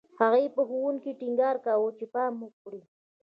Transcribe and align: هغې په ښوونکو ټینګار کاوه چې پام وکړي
هغې 0.19 0.45
په 0.55 0.61
ښوونکو 0.67 1.09
ټینګار 1.19 1.55
کاوه 1.65 1.89
چې 1.97 2.05
پام 2.13 2.33
وکړي 2.41 2.81